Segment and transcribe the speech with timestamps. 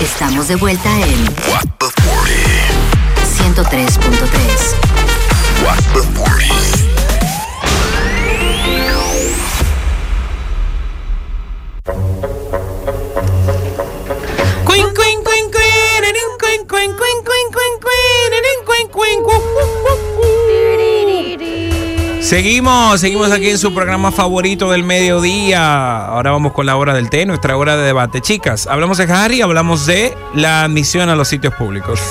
[0.00, 2.26] Estamos de vuelta en What the 40.
[3.54, 4.74] 103.3.
[5.64, 6.85] What the 40.
[22.26, 26.06] Seguimos, seguimos aquí en su programa favorito del mediodía.
[26.06, 28.20] Ahora vamos con la hora del té, nuestra hora de debate.
[28.20, 32.00] Chicas, hablamos de Harry, hablamos de la admisión a los sitios públicos.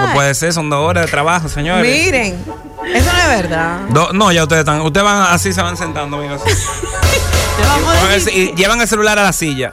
[0.00, 1.82] No puede ser, son dos horas de trabajo, señores.
[1.84, 2.34] Miren,
[2.94, 3.78] eso no es verdad.
[3.90, 6.40] Do- no, ya ustedes están, ustedes van así, se van sentando, amigos.
[8.34, 9.72] Y llevan el celular a la silla.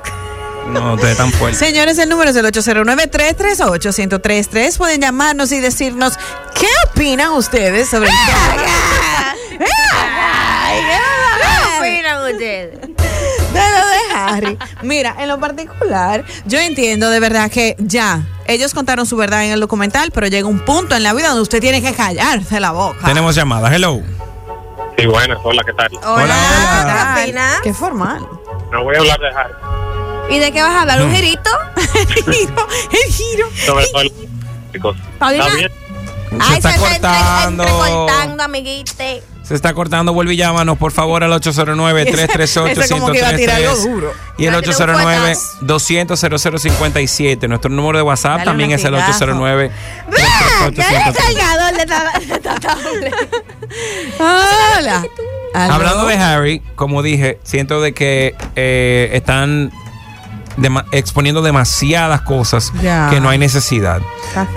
[0.67, 1.58] No, ustedes están fuertes.
[1.59, 4.78] Señores, el número es el 809-338-1033.
[4.78, 6.14] Pueden llamarnos y decirnos
[6.56, 8.16] qué opinan ustedes sobre el
[14.82, 19.52] Mira, en lo particular, yo entiendo de verdad que ya, ellos contaron su verdad en
[19.52, 22.72] el documental, pero llega un punto en la vida donde usted tiene que callarse la
[22.72, 23.06] boca.
[23.06, 23.74] Tenemos llamadas.
[23.74, 24.02] Hello.
[24.98, 25.88] Sí, buenas, hola, ¿qué tal?
[26.04, 27.62] Hola, Hola, ¿qué tal?
[27.64, 28.26] ¿Qué formal.
[28.72, 29.54] No voy a hablar de Harry,
[30.36, 31.02] ¿Y de qué vas a hablar?
[31.02, 31.50] ¿Un girito?
[31.76, 33.48] el giro, el giro.
[33.66, 34.12] sobre todo el.
[35.18, 35.46] Paulina.
[35.46, 35.72] ¿Está bien?
[36.48, 37.64] Se está entre- cortando.
[37.64, 39.24] entrecortando, amiguite.
[39.50, 40.14] Se está cortando.
[40.14, 42.83] Vuelve y llámanos, por favor, al 809-338-1033.
[42.83, 44.14] Ese como que iba a tirar algo duro.
[44.37, 44.95] Y el Va a tirar un
[45.67, 47.48] 809-200-0057.
[47.49, 49.26] Nuestro número de WhatsApp Dale también es el latigazo.
[49.26, 49.71] 809
[50.76, 53.14] ¿Qué es cargador de ta- de ta- tablet?
[54.20, 55.05] Hola.
[55.55, 59.71] Hablando de Harry, como dije, siento de que eh, están
[60.92, 63.09] exponiendo demasiadas cosas Ya.
[63.09, 64.02] que no hay necesidad.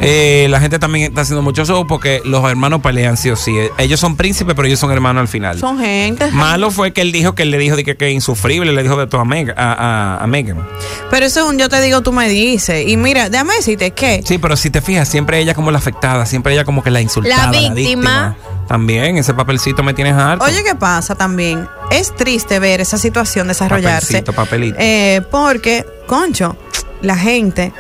[0.00, 3.54] Eh, la gente también está haciendo mucho show porque los hermanos pelean sí o sí.
[3.78, 5.58] Ellos son príncipes, pero ellos son hermanos al final.
[5.58, 6.30] Son gente.
[6.32, 8.96] Malo fue que él dijo que él le dijo de que, que insufrible, le dijo
[8.96, 10.66] de todo a, Meg- a, a- a Megan.
[11.10, 12.86] Pero eso es un yo te digo, tú me dices.
[12.88, 16.26] Y mira, déjame decirte que Sí, pero si te fijas, siempre ella como la afectada,
[16.26, 17.50] siempre ella como que la insultada.
[17.52, 18.36] La víctima.
[18.72, 20.46] También, ese papelcito me tienes harto.
[20.46, 21.68] Oye, ¿qué pasa también?
[21.90, 24.06] Es triste ver esa situación desarrollarse.
[24.06, 24.78] Papelcito, papelito.
[24.80, 26.56] Eh, porque, concho,
[27.02, 27.70] la gente.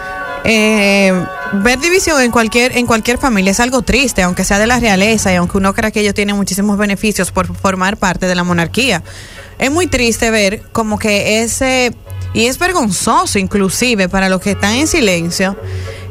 [0.44, 1.14] eh,
[1.54, 5.32] ver división en cualquier en cualquier familia es algo triste, aunque sea de la realeza
[5.32, 9.02] y aunque uno crea que ellos tienen muchísimos beneficios por formar parte de la monarquía.
[9.58, 11.94] Es muy triste ver como que ese
[12.34, 15.56] y es vergonzoso inclusive para los que están en silencio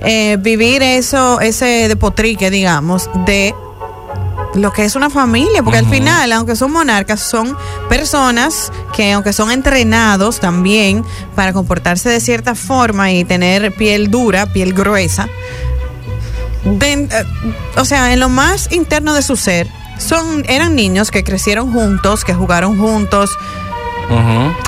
[0.01, 3.53] eh, vivir eso ese depotrique digamos de
[4.55, 7.55] lo que es una familia, porque al final, aunque son monarcas, son
[7.87, 14.45] personas que aunque son entrenados también para comportarse de cierta forma y tener piel dura,
[14.47, 15.29] piel gruesa,
[16.63, 17.25] de- eh,
[17.77, 19.67] o sea, en lo más interno de su ser,
[19.97, 23.31] son, eran niños que crecieron juntos, que jugaron juntos,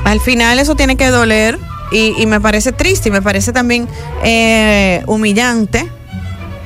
[0.06, 1.60] al final eso tiene que doler
[1.92, 3.90] y, y me parece triste y me parece también
[4.24, 5.92] eh, humillante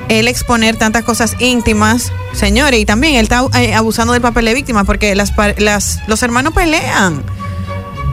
[0.10, 4.54] el exponer tantas cosas íntimas, señores, y también él está eh, abusando del papel de
[4.54, 7.24] víctima porque las, las, los hermanos pelean.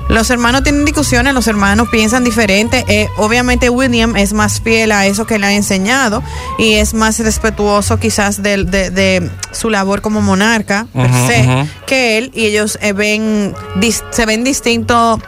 [0.06, 2.84] Los hermanos tienen discusiones, los hermanos piensan diferente.
[2.88, 6.22] Eh, obviamente William es más fiel a eso que le ha enseñado
[6.58, 12.44] y es más respetuoso quizás de, de su labor como monarca per que él y
[12.44, 15.20] ellos eh, ven dis- se ven distintos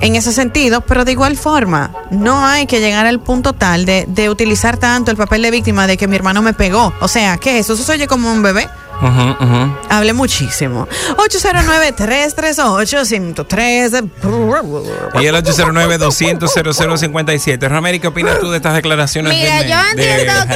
[0.00, 4.04] en ese sentido, pero de igual forma, no hay que llegar al punto tal de,
[4.08, 6.92] de utilizar tanto el papel de víctima de que mi hermano me pegó.
[7.00, 7.74] O sea, ¿qué es eso?
[7.74, 8.68] Eso se oye como un bebé.
[9.00, 9.76] Ujú.
[9.88, 10.88] Hable muchísimo.
[11.16, 14.10] 809-338-103.
[15.20, 17.68] Y el 809-200-0057.
[17.68, 20.54] Romero, ¿qué opinas tú de estas declaraciones Mira, de yo entiendo que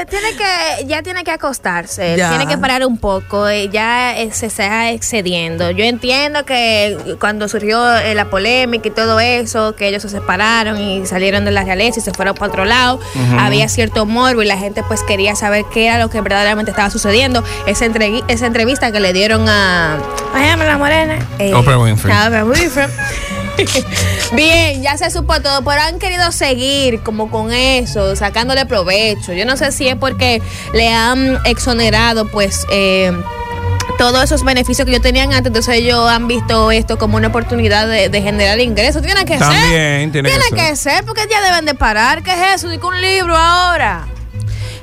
[0.00, 2.30] eh, tiene que ya tiene que acostarse, Ya.
[2.30, 5.70] tiene que parar un poco, eh, ya eh, se está excediendo.
[5.70, 7.80] Yo entiendo que cuando surgió
[8.14, 12.02] la polémica y todo eso, que ellos se separaron y salieron de la realeza y
[12.02, 13.00] se fueron para otro lado,
[13.38, 16.90] había cierto morbo y la gente pues quería saber qué era lo que verdaderamente estaba
[16.90, 17.39] sucediendo.
[17.66, 17.86] Esa,
[18.28, 19.98] esa entrevista que le dieron a,
[20.34, 22.12] ay, la morena, eh, Oprah Winfrey.
[22.12, 22.86] Oprah Winfrey.
[24.32, 29.32] Bien, ya se supo todo, pero han querido seguir como con eso, sacándole provecho.
[29.32, 30.40] Yo no sé si es porque
[30.72, 33.12] le han exonerado, pues, eh,
[33.98, 37.86] todos esos beneficios que ellos tenían antes, entonces ellos han visto esto como una oportunidad
[37.86, 39.02] de, de generar ingresos.
[39.02, 40.10] Tiene que ser.
[40.10, 42.22] Tiene que ser, porque ya deben de parar.
[42.22, 42.68] ¿Qué es eso?
[42.68, 44.06] Digo un libro ahora.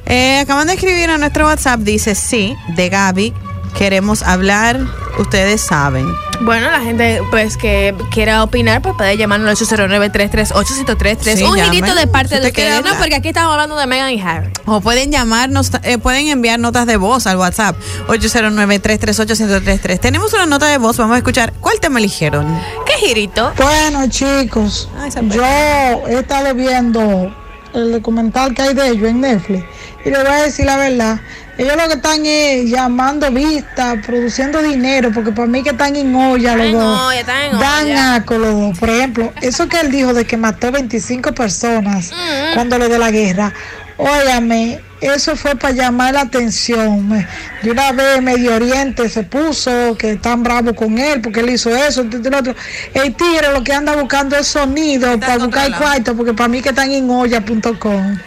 [0.09, 3.33] Eh, acaban de escribir a nuestro WhatsApp, dice sí, de Gaby,
[3.77, 4.79] queremos hablar,
[5.19, 6.07] ustedes saben.
[6.41, 11.35] Bueno, la gente pues que quiera opinar, pues puede llamarnos al 809-338-1033.
[11.35, 12.91] Sí, un hilito de parte Si de ustedes, ¿no?
[12.97, 14.49] Porque aquí estamos hablando de Meghan y Harry.
[14.65, 17.75] O pueden llamarnos, eh, pueden enviar notas de voz al WhatsApp
[18.07, 19.99] 809-338-1033.
[19.99, 21.51] Tenemos una nota de voz, vamos a escuchar.
[21.59, 22.45] ¿Cuál tema eligieron?
[22.85, 23.51] ¿Qué girito?
[23.57, 27.35] Bueno, chicos, Ay, esa yo he estado viendo
[27.73, 29.65] el documental que hay de ellos en Netflix
[30.07, 31.19] y les voy a decir la verdad.
[31.57, 36.13] Ellos lo que están es llamando vistas, produciendo dinero, porque para mí que están en
[36.15, 37.01] olla los dos.
[37.07, 38.15] olla, están en Dan olla.
[38.15, 38.77] asco los dos.
[38.79, 42.53] Por ejemplo, eso que él dijo de que mató 25 personas Mm.
[42.53, 43.51] cuando lo de la guerra.
[43.99, 47.09] Óyame, eso fue para llamar la atención.
[47.63, 51.75] De una vez Medio Oriente se puso que están bravos con él porque él hizo
[51.75, 52.01] eso.
[52.93, 56.69] El tigre lo que anda buscando es sonido para buscar cuarto porque para mí que
[56.69, 58.17] están en olla.com.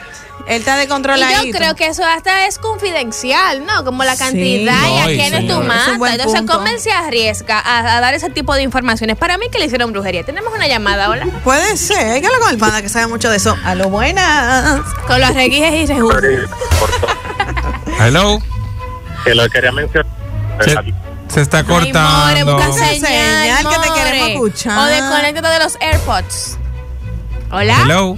[0.50, 1.44] Él está de Y controladito.
[1.44, 3.84] yo creo que eso hasta es confidencial, ¿no?
[3.84, 4.24] Como la Sí.
[4.24, 5.88] cantidad y a Ay, quiénes tú matas.
[5.94, 6.52] Entonces, punto.
[6.54, 9.16] ¿cómo él se arriesga a, a dar ese tipo de informaciones?
[9.16, 10.24] Para mí que le hicieron brujería.
[10.24, 11.26] Tenemos una llamada, hola.
[11.44, 13.56] Puede ser, hay que hablar con el panda que sabe mucho de eso.
[13.64, 14.80] A lo buenas.
[15.06, 16.10] Con los reguijes y todo.
[18.00, 18.38] Hello.
[19.24, 20.06] Que lo que quería mencionar.
[20.64, 20.74] Se,
[21.34, 22.52] se está Ay, more, cortando.
[22.56, 24.02] busca Busca señal, señal que te more.
[24.02, 24.78] queremos escuchar.
[24.78, 26.58] O desconéctate de los AirPods.
[27.52, 27.76] Hola.
[27.84, 28.16] Hello.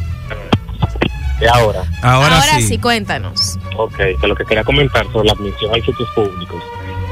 [1.42, 2.78] Y ahora, Ahora, sí.
[2.78, 3.58] cuéntanos.
[3.76, 6.62] ok, que lo que quería comentar sobre la admisión a sitios públicos.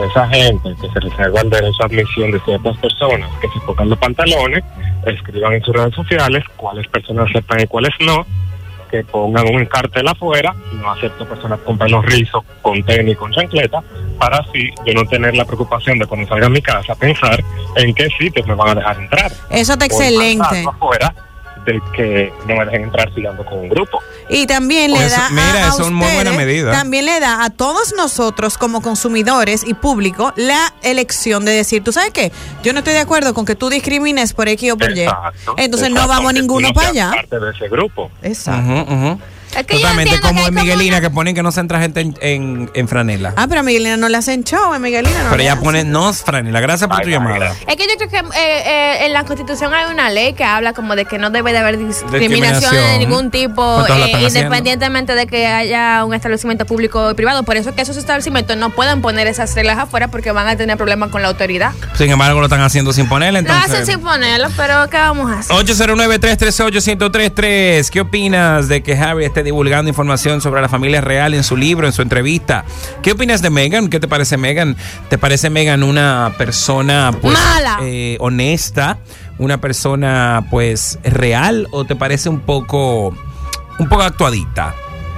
[0.08, 3.88] Esa gente que se reserva el derecho a admisión de ciertas personas que se tocan
[3.88, 4.62] los pantalones,
[5.04, 8.24] escriban en sus redes sociales cuáles personas aceptan y cuáles no,
[8.90, 13.82] que pongan un cartel afuera, no acepto personas con pelos rizos, con tenis, con chancleta,
[14.18, 17.42] para así yo no tener la preocupación de cuando salga a mi casa pensar
[17.76, 19.32] en qué sitios me van a dejar entrar.
[19.50, 20.64] Eso está excelente.
[20.66, 21.14] afuera
[21.66, 24.00] de que no me dejen entrar si ando con un grupo.
[24.28, 26.70] Y también le Eso- da mira, a, a eso es muy buena medida.
[26.72, 31.92] También le da a todos nosotros como consumidores y público la elección de decir, ¿tú
[31.92, 32.32] sabes qué?
[32.62, 35.02] Yo no estoy de acuerdo con que tú discrimines por X o por Y.
[35.02, 37.10] Exacto, Entonces no vamos ninguno no para allá.
[37.10, 38.10] parte de ese grupo.
[38.22, 39.18] Exacto.
[39.50, 42.88] Totalmente como en Miguelina una- que ponen que no se entra gente en, en, en
[42.88, 43.32] franela.
[43.36, 46.12] Ah, pero a Miguelina no le hacen show, a Miguelina no Pero ella pone no
[46.12, 46.60] franela.
[46.60, 47.54] Gracias por Ay, tu ay, llamada.
[47.66, 50.72] Es que yo creo que eh, eh, en la Constitución hay una ley que habla
[50.72, 55.26] como de que no debe de haber discriminación de ningún tipo, Pues eh, independientemente de
[55.26, 57.42] que haya un establecimiento público y privado.
[57.42, 60.56] Por eso es que esos establecimientos no pueden poner esas reglas afuera porque van a
[60.56, 61.72] tener problemas con la autoridad.
[61.96, 63.42] Sin embargo, lo están haciendo sin ponerle.
[63.42, 65.56] Lo hacen Entonces, sin ponerlo, pero ¿qué vamos a hacer?
[65.56, 67.88] 809-338-1033.
[67.90, 71.86] ¿Qué opinas de que Harry esté divulgando información sobre la familia real en su libro,
[71.86, 72.64] en su entrevista?
[73.02, 73.88] ¿Qué opinas de Meghan?
[73.88, 74.76] ¿Qué te parece Meghan?
[75.08, 77.78] ¿Te parece Meghan una persona pues Mala.
[77.82, 78.98] eh, honesta?
[79.38, 81.66] ¿Una persona pues real?
[81.72, 83.14] ¿O te parece un poco
[83.78, 84.74] un poco actuadita?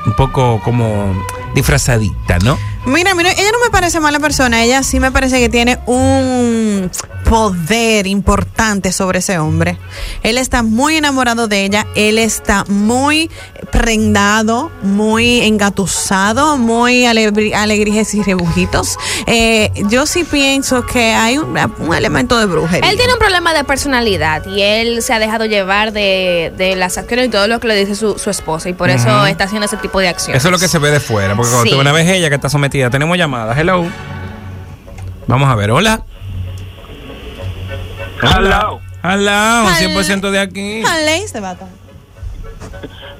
[0.06, 1.14] Un poco como
[1.54, 2.58] disfrazadita, ¿no?
[2.84, 6.90] Mira, mira, ella no me parece mala persona, ella sí me parece que tiene un
[7.24, 9.78] poder importante sobre ese hombre.
[10.22, 13.30] Él está muy enamorado de ella, él está muy
[13.70, 18.98] prendado, muy engatusado, muy alegri- alegrijes y rebujitos.
[19.26, 22.90] Eh, yo sí pienso que hay un, un elemento de brujería.
[22.90, 26.98] Él tiene un problema de personalidad y él se ha dejado llevar de, de las
[26.98, 29.66] acciones y todo lo que le dice su, su esposa y por eso está haciendo
[29.66, 30.38] ese tipo de acciones.
[30.42, 31.70] Eso es lo que se ve de fuera, porque cuando Sí.
[31.70, 33.56] tú una vez ella que está sometida, tenemos llamadas.
[33.58, 33.84] Hello.
[35.26, 36.02] Vamos a ver, hola.
[38.22, 38.80] Hello.
[39.04, 40.82] Hello, Hal- 100% de aquí.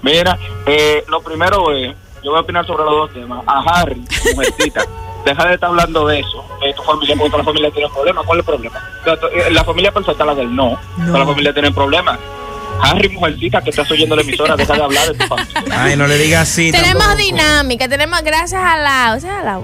[0.02, 3.42] Mira, eh, lo primero es, yo voy a opinar sobre los dos temas.
[3.46, 4.00] A Harry,
[4.34, 4.84] mujercita,
[5.24, 8.24] deja de estar hablando de eso, de tu familia, porque toda la familia tiene problemas.
[8.24, 8.80] ¿Cuál es el problema?
[9.04, 10.78] To- eh, La familia perfecta, la del no.
[11.06, 12.18] Toda la familia tiene problemas.
[12.82, 15.52] Harry, mujercita, que estás oyendo la emisora, deja de hablar de tu familia.
[15.70, 16.70] Ay, no le digas así.
[16.72, 17.22] Tenemos tampoco.
[17.24, 19.14] dinámica, tenemos gracias a la...
[19.16, 19.60] O sea, a la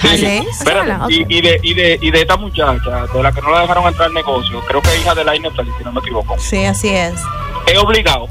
[0.00, 3.40] Sí, Jale, espérate, y, y de, y, de, y de esta muchacha, de la que
[3.40, 5.92] no la dejaron entrar al negocio, creo que es hija de la Inefel, si no
[5.92, 6.36] me equivoco.
[6.38, 7.14] Sí, así es.
[7.66, 8.28] Es obligado.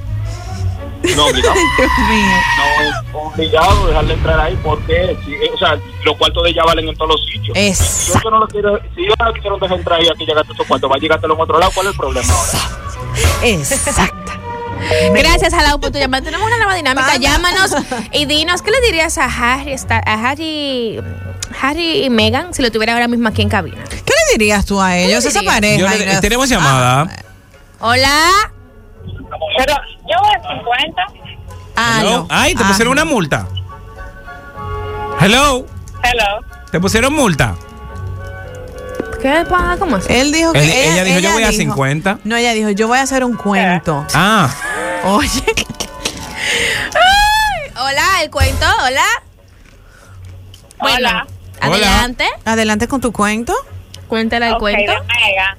[1.16, 1.56] No obligado.
[1.78, 2.38] Dios mío.
[2.58, 2.96] No es
[3.34, 6.96] obligado dejarle entrar ahí porque, si- eh, o sea, los cuartos de ella valen en
[6.96, 7.58] todos los sitios.
[7.58, 8.22] Si Exacto.
[8.26, 10.54] yo no lo quiero, si yo no lo quisieron dejar entrar ahí aquí llegaste a
[10.56, 12.60] esos cuartos, va a llegártelo en otro lado, ¿cuál es el problema ahora?
[13.44, 14.32] Exacto.
[15.14, 16.24] Gracias a la por tu llamada.
[16.24, 17.16] Tenemos una nueva dinámica.
[17.18, 17.72] Llámanos
[18.12, 21.02] y dinos qué le dirías a Harry, a Harry,
[21.62, 23.82] Harry y Meghan si lo tuviera ahora mismo aquí en cabina.
[23.90, 25.80] ¿Qué le dirías tú a ellos, esa pareja?
[25.80, 27.08] Yo le- Mira, tenemos llamada.
[27.80, 28.30] Hola.
[29.58, 29.74] Pero
[30.10, 31.02] yo voy a 50.
[31.76, 32.10] Aló.
[32.10, 32.28] Hello.
[32.30, 32.68] Ay, te Ah.
[32.68, 33.48] pusieron una multa.
[35.20, 35.66] Hello.
[36.04, 36.46] Hello.
[36.72, 37.56] ¿Te pusieron multa?
[39.24, 39.78] ¿Qué pasa?
[39.80, 40.12] ¿Cómo así?
[40.14, 42.20] Él dijo que Él- ella dijo, yo voy a 50.
[42.26, 44.06] No, ella dijo, yo voy a hacer un cuento.
[44.14, 44.50] Ah.
[45.06, 45.30] Oye,
[47.76, 49.06] Hola, el cuento, hola.
[50.80, 51.26] Bueno, Hola.
[51.62, 52.26] adelante.
[52.46, 53.54] adelante con tu cuento.
[54.08, 54.92] Cuéntale el cuento.
[54.92, 55.58] de Megan.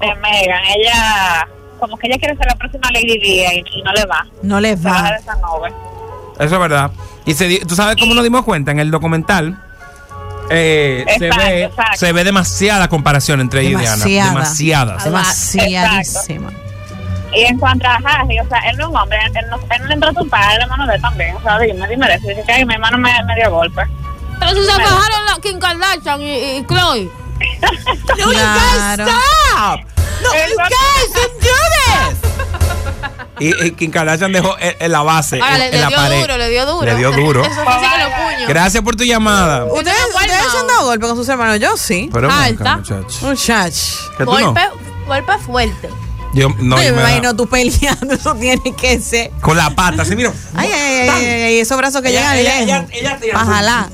[0.00, 0.62] De Megan.
[0.76, 1.48] Ella,
[1.80, 4.26] como que ella quiere ser la próxima Lady Di y, no le va.
[4.42, 5.16] No le va.
[6.38, 6.90] Eso es verdad.
[7.26, 9.60] Y se tú sabes cómo nos dimos cuenta en el documental.
[10.50, 11.96] Eh, se, ve, exacto.
[11.96, 14.04] se ve demasiada comparación entre ella y Diana.
[14.04, 15.04] Demasiada.
[15.04, 15.04] Demasiadas.
[15.04, 16.50] Demasiadísima.
[17.34, 19.80] Y en cuanto a Harry, o sea, él no es un hombre, él, no, él
[19.80, 21.36] no le entró a su padre, el hermano de él también.
[21.36, 22.28] O sea, dime, dime eso.
[22.28, 23.82] Dice que ay, mi hermano me, me dio golpe.
[24.38, 27.10] Pero si se bajaron la Kim Kardashian y, y Chloe.
[28.06, 29.04] Claro.
[30.22, 31.83] No, you guys don't do this.
[33.40, 35.88] Y, y Kim Kardashian dejó en, en la base, Ahora en, le, en le la
[35.88, 36.20] dio pared.
[36.20, 36.84] duro, le dio duro.
[36.86, 37.42] Le dio duro.
[37.44, 38.48] Eso fue así que los puños.
[38.48, 39.64] Gracias por tu llamada.
[39.64, 41.58] ¿Ustedes, ustedes se han dado golpe con sus hermanos?
[41.58, 42.08] Yo sí.
[42.12, 42.76] Pero Alta.
[42.76, 43.06] muchacho.
[43.22, 43.74] Muchach.
[44.18, 44.54] ¿Que tú no?
[45.06, 45.90] Golpe, fuerte.
[46.32, 49.30] Yo, no, No, yo me me da- imagino tú peleando, eso tiene que ser.
[49.40, 50.32] Con la pata, así, mira.
[50.56, 53.88] Ay, ay, ay, ay, ay, esos brazos que Ella- llegan ella- ella- ella jalar.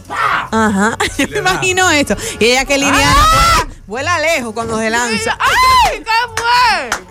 [0.51, 0.97] Ajá.
[1.19, 2.17] Yo me imagino esto.
[2.39, 3.65] Y ella que lineal ¡Ah!
[3.87, 5.37] vuela, vuela lejos cuando se lanza.
[5.39, 5.99] ¡Ay!
[5.99, 7.05] ¿Qué fue?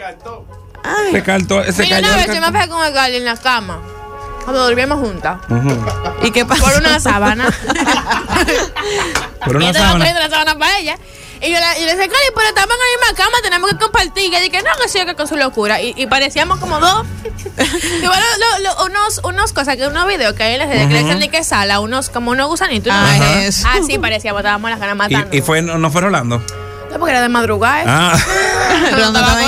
[0.98, 1.12] Ay.
[1.14, 2.08] Se caltó, se Mira, cayó.
[2.08, 3.80] una vez yo me pegué con el Gali en la cama.
[4.44, 5.38] Cuando dormíamos juntas.
[6.24, 6.64] ¿Y qué pasó?
[6.64, 7.46] Por una sábana.
[9.46, 9.98] Por y una yo estaba sábana.
[10.06, 10.98] poniendo la sábana para ella.
[11.42, 13.78] Y yo, le- yo le decía, Cali, pero estamos en la misma cama, tenemos que
[13.78, 14.24] compartir.
[14.24, 15.82] Y ella dije, no, que sí, que con su locura.
[15.82, 17.06] Y, y parecíamos como dos.
[17.24, 20.88] y bueno, lo- lo- unos, unos cosas, que unos videos que hay en las redes
[20.88, 22.92] que le dicen de que sala, unos como unos gusanitos.
[22.92, 23.42] Ajá.
[23.44, 23.68] eso.
[23.70, 25.30] Ah, sí, parecíamos, estábamos las ganas matando.
[25.32, 26.42] Y, y fue, no, no fue Rolando.
[26.92, 27.82] No, porque era de madrugada.
[27.84, 27.86] ¿eh?
[27.88, 28.18] Ah.
[28.90, 29.40] Pero Cuando estaba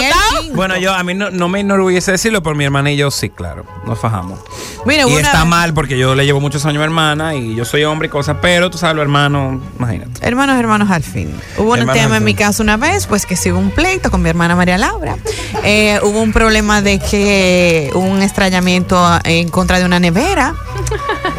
[0.54, 3.30] Bueno, yo a mí no, no me enorgullece decirlo, pero mi hermana y yo sí,
[3.30, 4.40] claro, nos fajamos.
[4.86, 7.36] Mira, y una está vez- mal porque yo le llevo muchos años a mi hermana
[7.36, 10.26] y yo soy hombre y cosas, pero tú sabes, los hermanos, imagínate.
[10.26, 11.34] Hermanos, hermanos, al fin.
[11.58, 12.38] Hubo un Hermanos tema al en mi fin.
[12.40, 15.16] caso una vez, pues que sí hubo un pleito con mi hermana María Laura.
[15.64, 20.54] Eh, hubo un problema de que hubo un extrañamiento en contra de una nevera.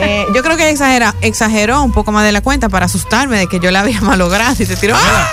[0.00, 3.38] Eh, yo creo que ella exagera, exageró un poco más de la cuenta para asustarme
[3.38, 5.28] de que yo la había malogrado y se tiró ¡ah!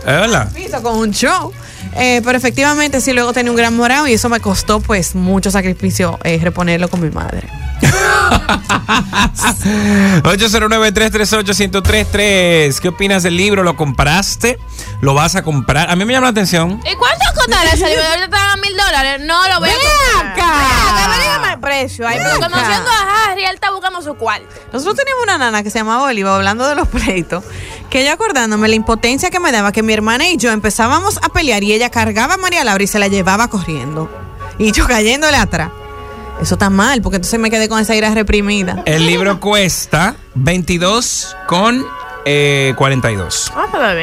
[0.00, 0.52] ¿Es verdad?
[0.52, 1.52] piso con un show.
[1.94, 5.50] Eh, pero efectivamente sí luego tenía un gran morado y eso me costó pues mucho
[5.50, 7.48] sacrificio eh, reponerlo con mi madre.
[10.22, 12.78] 809-338-1033.
[12.80, 13.62] ¿Qué opinas del libro?
[13.62, 14.58] ¿Lo compraste?
[15.00, 15.90] ¿Lo vas a comprar?
[15.90, 16.80] A mí me llama la atención.
[16.84, 18.02] ¿Y cuánto costará ese libro?
[18.04, 19.20] Ahorita están a mil dólares.
[19.24, 20.32] No lo voy a comprar.
[20.32, 20.36] acá!
[20.36, 22.06] Ven acá, averígame el precio.
[22.08, 24.46] Ahí, pero conociendo a Harry, él está buscando su cuarto.
[24.72, 27.44] Nosotros teníamos una nana que se llamaba Oliva, hablando de los pleitos,
[27.90, 31.28] que yo acordándome la impotencia que me daba que mi hermana y yo empezábamos a
[31.30, 34.10] pelear y ella cargaba a María Laura y se la llevaba corriendo.
[34.58, 35.70] Y yo cayéndole atrás.
[36.40, 38.82] Eso está mal, porque entonces me quedé con esa ira reprimida.
[38.86, 41.84] El libro cuesta 22 con
[42.24, 43.52] eh, 42.
[43.56, 43.94] Ah.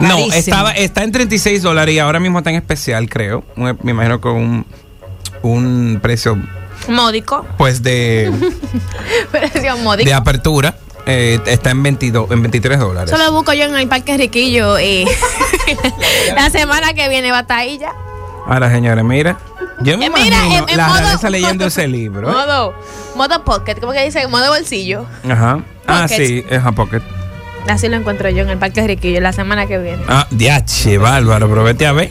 [0.00, 3.44] No, estaba, está en 36 dólares y ahora mismo está en especial, creo.
[3.54, 4.66] Me imagino con un,
[5.42, 6.38] un precio,
[6.88, 7.46] Módico.
[7.58, 8.32] pues, de,
[9.30, 10.08] Precio módico.
[10.08, 10.74] de apertura.
[11.12, 13.12] Eh, está en 22, en 23 dólares.
[13.12, 15.06] Eso lo busco yo en el Parque Riquillo y
[16.34, 17.92] la semana que viene va a estar ahí ya.
[18.46, 19.38] Ahora, señores, mira.
[19.82, 22.28] Yo me Eh, mira, imagino en- en la modo- realeza leyendo ese libro.
[22.28, 22.32] ¿eh?
[22.32, 22.74] Modo,
[23.16, 25.06] modo pocket, como que dice, modo bolsillo.
[25.28, 25.60] Ajá.
[25.86, 27.02] Ah, sí, es a pocket.
[27.68, 30.02] Así lo encuentro yo en el Parque Riquillo la semana que viene.
[30.08, 32.10] Ah, diache, bárbaro, pero vete a ver.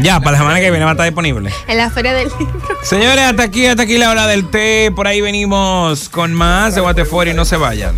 [0.00, 1.50] Ya, para la semana que viene va a estar disponible.
[1.68, 2.60] En la feria del libro.
[2.82, 4.92] Señores, hasta aquí, hasta aquí la hora del té.
[4.94, 7.94] Por ahí venimos con más de Waterford y no se vayan.